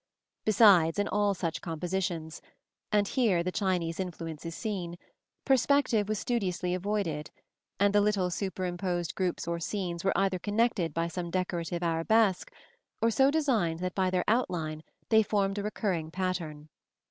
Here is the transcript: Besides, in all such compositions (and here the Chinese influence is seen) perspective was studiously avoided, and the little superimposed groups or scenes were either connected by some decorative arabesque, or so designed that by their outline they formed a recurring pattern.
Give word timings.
Besides, 0.45 0.97
in 0.97 1.07
all 1.07 1.35
such 1.35 1.61
compositions 1.61 2.41
(and 2.91 3.07
here 3.07 3.43
the 3.43 3.51
Chinese 3.51 3.99
influence 3.99 4.43
is 4.47 4.55
seen) 4.55 4.97
perspective 5.45 6.09
was 6.09 6.17
studiously 6.17 6.73
avoided, 6.73 7.29
and 7.79 7.93
the 7.93 8.01
little 8.01 8.31
superimposed 8.31 9.13
groups 9.13 9.47
or 9.47 9.59
scenes 9.59 10.03
were 10.03 10.17
either 10.17 10.39
connected 10.39 10.91
by 10.95 11.07
some 11.07 11.29
decorative 11.29 11.83
arabesque, 11.83 12.51
or 12.99 13.11
so 13.11 13.29
designed 13.29 13.79
that 13.81 13.93
by 13.93 14.09
their 14.09 14.25
outline 14.27 14.81
they 15.09 15.21
formed 15.21 15.59
a 15.59 15.63
recurring 15.63 16.09
pattern. 16.09 16.69